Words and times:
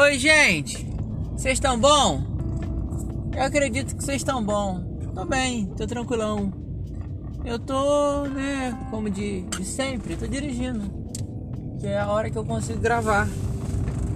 Oi, 0.00 0.18
gente. 0.18 0.86
Vocês 1.36 1.58
estão 1.58 1.78
bom? 1.78 2.22
Eu 3.36 3.42
acredito 3.42 3.94
que 3.94 4.02
vocês 4.02 4.16
estão 4.16 4.42
bom. 4.42 4.80
Tô 5.14 5.26
bem, 5.26 5.66
tô 5.76 5.86
tranquilão. 5.86 6.50
Eu 7.44 7.58
tô, 7.58 8.24
né, 8.24 8.74
como 8.90 9.10
de, 9.10 9.42
de 9.42 9.62
sempre, 9.62 10.16
tô 10.16 10.26
dirigindo. 10.26 10.90
Que 11.78 11.88
é 11.88 12.00
a 12.00 12.08
hora 12.08 12.30
que 12.30 12.38
eu 12.38 12.44
consigo 12.46 12.80
gravar. 12.80 13.28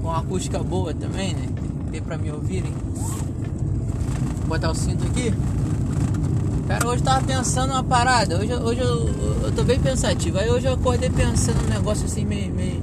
Com 0.00 0.12
acústica 0.12 0.60
boa 0.60 0.94
também, 0.94 1.34
né? 1.34 1.48
Tem 1.90 2.00
pra 2.00 2.16
me 2.16 2.30
ouvirem. 2.30 2.72
Vou 4.38 4.50
botar 4.50 4.70
o 4.70 4.74
cinto 4.76 5.04
aqui. 5.04 5.34
Cara, 6.68 6.86
hoje 6.86 7.00
eu 7.00 7.04
tava 7.04 7.26
pensando 7.26 7.72
uma 7.72 7.82
parada. 7.82 8.38
Hoje, 8.38 8.54
hoje 8.54 8.80
eu, 8.80 9.08
eu 9.46 9.52
tô 9.52 9.64
bem 9.64 9.80
pensativo. 9.80 10.38
Aí 10.38 10.48
hoje 10.48 10.64
eu 10.64 10.74
acordei 10.74 11.10
pensando 11.10 11.60
um 11.64 11.68
negócio 11.68 12.04
assim 12.06 12.24
meio, 12.24 12.54
meio, 12.54 12.80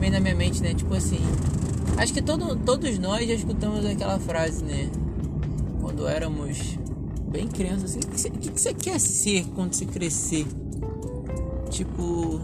meio 0.00 0.12
na 0.12 0.18
minha 0.18 0.34
mente, 0.34 0.60
né? 0.60 0.74
Tipo 0.74 0.96
assim, 0.96 1.20
Acho 1.96 2.12
que 2.14 2.22
todo, 2.22 2.56
todos 2.56 2.98
nós 2.98 3.26
já 3.26 3.34
escutamos 3.34 3.84
aquela 3.84 4.18
frase, 4.18 4.64
né? 4.64 4.90
Quando 5.80 6.06
éramos 6.08 6.78
bem 7.28 7.46
crianças, 7.46 7.96
assim, 7.96 8.28
o 8.28 8.32
que, 8.32 8.50
você, 8.50 8.74
quer 8.74 8.98
ser 8.98 9.44
quando 9.54 9.74
você 9.74 9.86
crescer? 9.86 10.46
Tipo, 11.70 12.40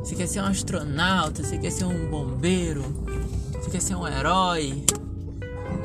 você 0.00 0.14
quer 0.14 0.26
ser 0.26 0.40
um 0.40 0.46
astronauta, 0.46 1.42
você 1.42 1.58
quer 1.58 1.70
ser 1.70 1.84
um 1.84 2.08
bombeiro, 2.08 2.82
você 3.52 3.70
quer 3.70 3.82
ser 3.82 3.94
um 3.96 4.06
herói. 4.06 4.84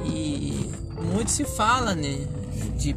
E 0.05 0.70
muito 1.13 1.32
se 1.32 1.44
fala, 1.44 1.94
né? 1.94 2.27
De 2.77 2.96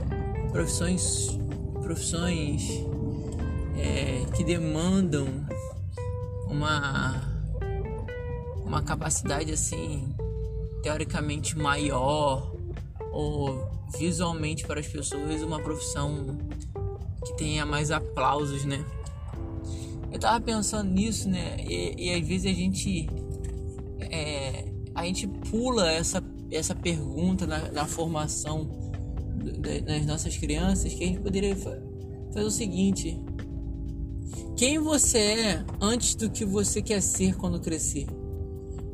profissões, 0.52 1.38
profissões 1.82 2.84
é, 3.76 4.24
que 4.34 4.44
demandam 4.44 5.26
uma 6.48 7.33
uma 8.74 8.82
capacidade 8.82 9.52
assim 9.52 10.12
teoricamente 10.82 11.56
maior 11.56 12.52
ou 13.12 13.70
visualmente 13.96 14.66
para 14.66 14.80
as 14.80 14.86
pessoas 14.88 15.42
uma 15.42 15.60
profissão 15.60 16.36
que 17.24 17.36
tenha 17.36 17.64
mais 17.64 17.92
aplausos, 17.92 18.64
né? 18.64 18.84
Eu 20.12 20.18
tava 20.18 20.40
pensando 20.40 20.90
nisso, 20.90 21.28
né? 21.28 21.56
E, 21.60 22.06
e 22.06 22.14
às 22.14 22.26
vezes 22.26 22.46
a 22.46 22.54
gente 22.54 23.08
é, 24.00 24.64
a 24.92 25.04
gente 25.04 25.28
pula 25.28 25.90
essa 25.90 26.22
essa 26.50 26.74
pergunta 26.74 27.46
na, 27.46 27.70
na 27.70 27.86
formação 27.86 28.68
das 29.86 30.04
nossas 30.04 30.36
crianças 30.36 30.92
que 30.92 31.04
a 31.04 31.06
gente 31.06 31.20
poderia 31.20 31.54
fazer 31.54 32.44
o 32.44 32.50
seguinte: 32.50 33.22
quem 34.56 34.80
você 34.80 35.18
é 35.18 35.64
antes 35.80 36.16
do 36.16 36.28
que 36.28 36.44
você 36.44 36.82
quer 36.82 37.00
ser 37.00 37.36
quando 37.36 37.60
crescer? 37.60 38.06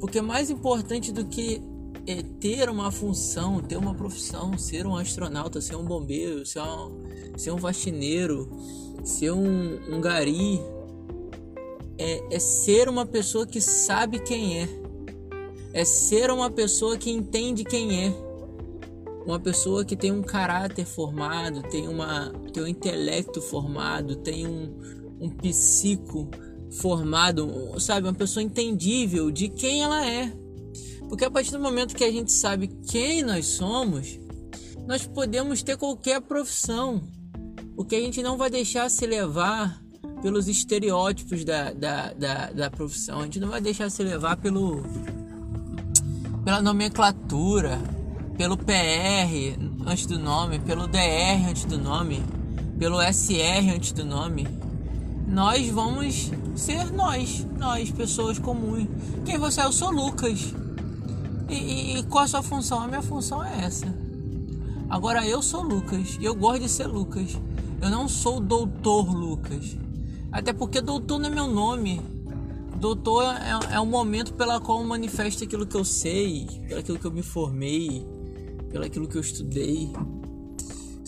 Porque 0.01 0.21
mais 0.23 0.51
importante 0.51 1.13
do 1.13 1.27
que 1.27 1.63
é, 2.07 2.23
ter 2.41 2.69
uma 2.71 2.91
função, 2.91 3.61
ter 3.61 3.77
uma 3.77 3.95
profissão, 3.95 4.57
ser 4.57 4.87
um 4.87 4.97
astronauta, 4.97 5.61
ser 5.61 5.77
um 5.77 5.85
bombeiro, 5.85 6.45
ser 6.47 6.61
um, 6.61 7.03
ser 7.37 7.53
um 7.53 7.59
faxineiro, 7.59 8.49
ser 9.05 9.31
um, 9.33 9.95
um 9.95 10.01
gari, 10.01 10.61
é, 11.99 12.35
é 12.35 12.39
ser 12.39 12.89
uma 12.89 13.05
pessoa 13.05 13.47
que 13.47 13.61
sabe 13.61 14.19
quem 14.19 14.63
é. 14.63 14.69
É 15.73 15.85
ser 15.85 16.31
uma 16.31 16.51
pessoa 16.51 16.97
que 16.97 17.11
entende 17.11 17.63
quem 17.63 18.07
é. 18.07 18.31
Uma 19.27 19.39
pessoa 19.39 19.85
que 19.85 19.95
tem 19.95 20.11
um 20.11 20.23
caráter 20.23 20.87
formado, 20.87 21.63
tem, 21.69 21.87
uma, 21.87 22.33
tem 22.53 22.63
um 22.63 22.67
intelecto 22.67 23.41
formado, 23.41 24.17
tem 24.17 24.47
um, 24.47 24.75
um 25.21 25.29
psico 25.29 26.29
formado, 26.71 27.75
sabe, 27.79 28.07
uma 28.07 28.15
pessoa 28.15 28.43
entendível 28.43 29.31
de 29.31 29.49
quem 29.49 29.83
ela 29.83 30.07
é. 30.07 30.33
Porque 31.09 31.25
a 31.25 31.31
partir 31.31 31.51
do 31.51 31.59
momento 31.59 31.95
que 31.95 32.05
a 32.05 32.13
gente 32.13 32.33
sabe 32.33 32.69
quem 32.69 33.23
nós 33.23 33.47
somos, 33.47 34.19
nós 34.87 35.07
podemos 35.07 35.63
ter 35.63 35.77
qualquer 35.77 36.21
profissão. 36.21 37.03
Porque 37.75 37.97
a 37.97 38.01
gente 38.01 38.23
não 38.23 38.37
vai 38.37 38.51
deixar 38.51 38.89
se 38.89 39.07
levar 39.07 39.83
pelos 40.23 40.47
estereótipos 40.47 41.45
da, 41.45 41.73
da, 41.73 42.13
da, 42.13 42.53
da 42.53 42.71
profissão. 42.71 43.21
A 43.21 43.25
gente 43.25 43.41
não 43.41 43.49
vai 43.49 43.61
deixar 43.61 43.91
se 43.91 44.03
levar 44.03 44.37
pelo 44.37 44.83
pela 46.45 46.63
nomenclatura, 46.63 47.79
pelo 48.37 48.57
PR 48.57 49.59
antes 49.87 50.07
do 50.07 50.19
nome, 50.19 50.59
pelo 50.61 50.87
DR 50.87 51.49
antes 51.49 51.65
do 51.65 51.79
nome, 51.79 52.23
pelo 52.79 53.01
SR 53.03 53.75
antes 53.75 53.93
do 53.93 54.05
nome 54.05 54.47
nós 55.31 55.69
vamos 55.69 56.31
ser 56.57 56.93
nós, 56.93 57.47
nós, 57.57 57.91
pessoas 57.93 58.39
comuns. 58.39 58.89
Quem 59.25 59.39
você 59.39 59.61
é? 59.61 59.65
Eu 59.65 59.73
sou 59.73 59.91
Lucas. 59.91 60.53
E, 61.49 61.55
e, 61.55 61.99
e, 61.99 62.03
qual 62.05 62.25
a 62.25 62.29
sua 62.29 62.43
função? 62.43 62.81
A 62.81 62.89
minha 62.89 63.01
função 63.01 63.43
é 63.43 63.65
essa. 63.65 63.87
Agora 64.89 65.25
eu 65.25 65.41
sou 65.41 65.63
Lucas 65.63 66.19
e 66.21 66.25
eu 66.25 66.35
gosto 66.35 66.63
de 66.63 66.69
ser 66.69 66.89
Lucas. 66.89 67.39
Eu 67.81 67.91
não 67.91 68.09
sou 68.09 68.39
o 68.39 68.41
doutor 68.41 69.15
Lucas. 69.15 69.77
Até 70.33 70.53
porque 70.53 70.81
doutor 70.81 71.21
não 71.21 71.29
é 71.29 71.33
meu 71.33 71.47
nome. 71.47 72.03
Doutor 72.81 73.23
é, 73.25 73.75
é 73.77 73.81
o 73.81 73.87
momento 73.87 74.35
pela 74.35 74.61
qual 74.61 74.81
eu 74.81 74.87
manifesto 74.87 75.45
aquilo 75.45 75.67
que 75.67 75.77
eu 75.77 75.85
sei, 75.85 76.47
pelo 76.67 76.81
aquilo 76.81 76.99
que 76.99 77.07
eu 77.07 77.13
me 77.13 77.23
formei, 77.23 78.05
pelo 78.69 78.85
aquilo 78.85 79.07
que 79.07 79.17
eu 79.17 79.21
estudei. 79.21 79.93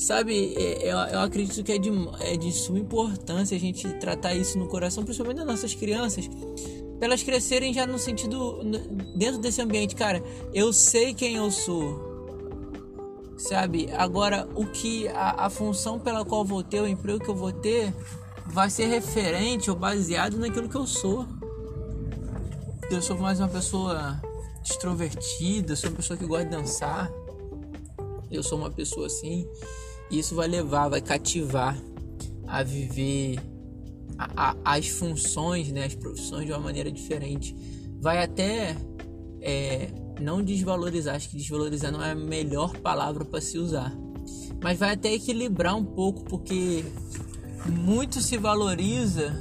Sabe, 0.02 0.52
é, 0.56 0.90
eu, 0.92 0.98
eu 0.98 1.20
acredito 1.20 1.62
que 1.62 1.70
é 1.70 1.78
de, 1.78 1.88
é 2.18 2.36
de 2.36 2.50
suma 2.50 2.80
importância 2.80 3.56
a 3.56 3.60
gente 3.60 3.88
tratar 4.00 4.34
isso 4.34 4.58
no 4.58 4.66
coração, 4.66 5.04
principalmente 5.04 5.36
das 5.36 5.46
nossas 5.46 5.76
crianças, 5.76 6.28
para 6.98 7.06
elas 7.06 7.22
crescerem 7.22 7.72
já 7.72 7.86
no 7.86 8.00
sentido, 8.00 8.64
dentro 9.14 9.40
desse 9.40 9.62
ambiente. 9.62 9.94
Cara, 9.94 10.20
eu 10.52 10.72
sei 10.72 11.14
quem 11.14 11.36
eu 11.36 11.52
sou, 11.52 12.58
sabe? 13.38 13.92
Agora, 13.92 14.48
o 14.56 14.66
que 14.66 15.06
a, 15.06 15.46
a 15.46 15.48
função 15.48 16.00
pela 16.00 16.24
qual 16.24 16.44
vou 16.44 16.64
ter, 16.64 16.80
o 16.80 16.88
emprego 16.88 17.20
que 17.20 17.30
eu 17.30 17.36
vou 17.36 17.52
ter, 17.52 17.94
vai 18.44 18.70
ser 18.70 18.86
referente 18.86 19.70
ou 19.70 19.76
baseado 19.76 20.36
naquilo 20.36 20.69
que 20.69 20.76
eu 20.76 20.86
sou. 20.86 21.24
Eu 22.90 23.00
sou 23.00 23.16
mais 23.16 23.38
uma 23.38 23.48
pessoa 23.48 24.20
extrovertida, 24.64 25.76
sou 25.76 25.90
uma 25.90 25.96
pessoa 25.96 26.16
que 26.16 26.26
gosta 26.26 26.44
de 26.44 26.50
dançar. 26.50 27.08
Eu 28.32 28.42
sou 28.42 28.58
uma 28.58 28.70
pessoa 28.70 29.06
assim 29.06 29.46
isso 30.19 30.34
vai 30.34 30.49
levar, 30.49 30.89
vai 30.89 31.00
cativar 31.00 31.77
a 32.47 32.62
viver 32.62 33.39
a, 34.19 34.50
a, 34.50 34.77
as 34.77 34.89
funções, 34.89 35.71
né, 35.73 35.84
as 35.84 35.95
profissões 35.95 36.47
de 36.47 36.53
uma 36.53 36.61
maneira 36.61 36.91
diferente. 36.91 37.56
Vai 38.00 38.23
até 38.23 38.77
é, 39.41 39.89
não 40.21 40.43
desvalorizar, 40.43 41.17
acho 41.17 41.28
que 41.28 41.37
desvalorizar 41.37 41.91
não 41.91 42.03
é 42.03 42.12
a 42.12 42.15
melhor 42.15 42.77
palavra 42.78 43.25
para 43.25 43.41
se 43.41 43.59
usar, 43.59 43.93
mas 44.62 44.78
vai 44.78 44.93
até 44.93 45.12
equilibrar 45.12 45.77
um 45.77 45.84
pouco, 45.84 46.25
porque 46.25 46.84
muito 47.67 48.21
se 48.21 48.37
valoriza 48.37 49.34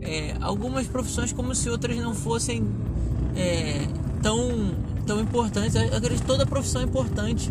é, 0.00 0.34
algumas 0.40 0.86
profissões 0.86 1.32
como 1.32 1.54
se 1.54 1.68
outras 1.68 1.96
não 1.96 2.14
fossem 2.14 2.64
é, 3.36 3.86
tão, 4.22 4.74
tão 5.06 5.20
importantes. 5.20 5.74
Eu 5.74 5.96
acredito 5.96 6.20
que 6.20 6.26
toda 6.26 6.46
profissão 6.46 6.82
é 6.82 6.84
importante, 6.84 7.50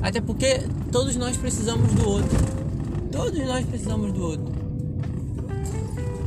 até 0.00 0.20
porque 0.20 0.60
todos 0.92 1.16
nós 1.16 1.36
precisamos 1.36 1.92
do 1.92 2.08
outro. 2.08 2.38
Todos 3.10 3.38
nós 3.38 3.64
precisamos 3.66 4.12
do 4.12 4.22
outro. 4.22 4.52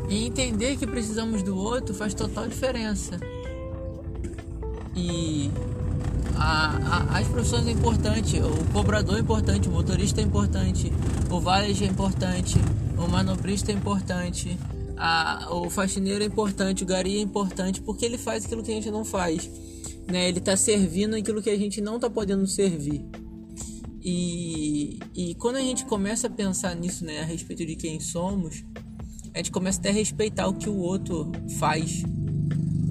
E 0.09 0.25
entender 0.25 0.75
que 0.77 0.85
precisamos 0.85 1.41
do 1.41 1.55
outro 1.55 1.93
faz 1.93 2.13
total 2.13 2.47
diferença. 2.47 3.17
E 4.95 5.49
a, 6.35 6.77
a, 7.13 7.19
as 7.19 7.27
profissões 7.27 7.65
é 7.67 7.71
importante, 7.71 8.39
o 8.41 8.73
cobrador 8.73 9.15
é 9.15 9.19
importante, 9.21 9.69
o 9.69 9.71
motorista 9.71 10.19
é 10.19 10.23
importante, 10.23 10.91
o 11.29 11.39
valet 11.39 11.83
é 11.83 11.87
importante, 11.87 12.57
o 12.97 13.07
manobrista 13.07 13.71
é 13.71 13.75
importante, 13.75 14.57
a, 14.97 15.47
o 15.49 15.69
faxineiro 15.69 16.23
é 16.23 16.27
importante, 16.27 16.83
o 16.83 16.85
gari 16.85 17.17
é 17.17 17.21
importante, 17.21 17.79
porque 17.81 18.03
ele 18.03 18.17
faz 18.17 18.45
aquilo 18.45 18.61
que 18.61 18.71
a 18.71 18.75
gente 18.75 18.91
não 18.91 19.05
faz. 19.05 19.49
Né? 20.07 20.27
Ele 20.27 20.39
está 20.39 20.57
servindo 20.57 21.15
aquilo 21.15 21.41
que 21.41 21.49
a 21.49 21.57
gente 21.57 21.79
não 21.79 21.95
está 21.95 22.09
podendo 22.09 22.45
servir. 22.45 23.05
E, 24.03 24.99
e 25.15 25.35
quando 25.35 25.57
a 25.57 25.61
gente 25.61 25.85
começa 25.85 26.27
a 26.27 26.29
pensar 26.29 26.75
nisso, 26.75 27.05
né, 27.05 27.21
a 27.21 27.25
respeito 27.25 27.65
de 27.65 27.75
quem 27.75 27.99
somos, 27.99 28.63
a 29.33 29.37
gente 29.37 29.51
começa 29.51 29.79
até 29.79 29.89
a 29.89 29.93
respeitar 29.93 30.47
o 30.47 30.53
que 30.53 30.67
o 30.67 30.77
outro 30.77 31.31
faz. 31.59 32.03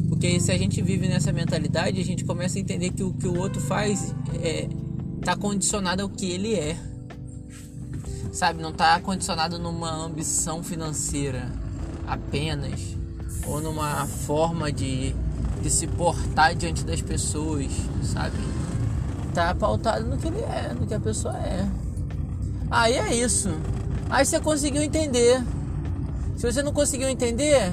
Porque 0.08 0.38
se 0.38 0.52
a 0.52 0.58
gente 0.58 0.80
vive 0.80 1.08
nessa 1.08 1.32
mentalidade, 1.32 2.00
a 2.00 2.04
gente 2.04 2.24
começa 2.24 2.58
a 2.58 2.60
entender 2.60 2.90
que 2.90 3.02
o 3.02 3.12
que 3.12 3.26
o 3.26 3.38
outro 3.38 3.60
faz 3.60 4.14
é 4.42 4.68
tá 5.22 5.36
condicionado 5.36 6.02
ao 6.02 6.08
que 6.08 6.30
ele 6.30 6.54
é. 6.54 6.76
Sabe, 8.32 8.62
não 8.62 8.72
tá 8.72 9.00
condicionado 9.00 9.58
numa 9.58 9.92
ambição 9.92 10.62
financeira 10.62 11.50
apenas 12.06 12.96
ou 13.46 13.60
numa 13.60 14.06
forma 14.06 14.70
de, 14.72 15.14
de 15.62 15.70
se 15.70 15.86
portar 15.86 16.54
diante 16.54 16.84
das 16.84 17.00
pessoas, 17.02 17.70
sabe? 18.02 18.38
Tá 19.30 19.54
pautado 19.54 20.06
no 20.06 20.16
que 20.16 20.28
ele 20.28 20.40
é, 20.40 20.74
no 20.78 20.86
que 20.86 20.94
a 20.94 21.00
pessoa 21.00 21.36
é. 21.36 21.66
Aí 22.70 22.94
é 22.94 23.14
isso. 23.14 23.50
Aí 24.08 24.24
você 24.24 24.40
conseguiu 24.40 24.82
entender. 24.82 25.42
Se 26.36 26.50
você 26.50 26.62
não 26.62 26.72
conseguiu 26.72 27.08
entender, 27.08 27.72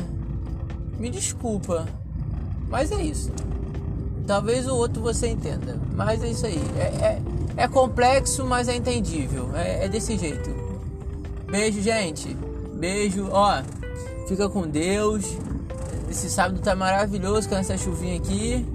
me 0.99 1.09
desculpa. 1.09 1.87
Mas 2.69 2.91
é 2.91 3.01
isso. 3.01 3.31
Talvez 4.25 4.67
o 4.67 4.75
outro 4.75 5.01
você 5.01 5.27
entenda. 5.27 5.79
Mas 5.95 6.21
é 6.23 6.29
isso 6.29 6.45
aí. 6.45 6.61
É, 6.77 6.81
é, 6.83 7.21
é 7.57 7.67
complexo, 7.67 8.45
mas 8.45 8.67
é 8.67 8.75
entendível. 8.75 9.49
É, 9.55 9.85
é 9.85 9.87
desse 9.87 10.17
jeito. 10.17 10.49
Beijo, 11.49 11.81
gente. 11.81 12.35
Beijo. 12.73 13.29
Ó, 13.31 13.61
fica 14.27 14.49
com 14.49 14.67
Deus. 14.67 15.25
Esse 16.09 16.29
sábado 16.29 16.59
tá 16.59 16.75
maravilhoso 16.75 17.47
com 17.47 17.55
essa 17.55 17.77
chuvinha 17.77 18.17
aqui. 18.17 18.65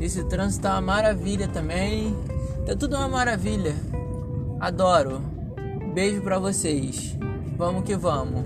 Esse 0.00 0.24
trânsito 0.24 0.62
tá 0.62 0.72
uma 0.72 0.80
maravilha 0.80 1.46
também. 1.46 2.16
Tá 2.64 2.74
tudo 2.74 2.96
uma 2.96 3.08
maravilha. 3.08 3.74
Adoro. 4.58 5.20
Beijo 5.92 6.22
pra 6.22 6.38
vocês. 6.38 7.16
Vamos 7.58 7.84
que 7.84 7.94
vamos. 7.94 8.44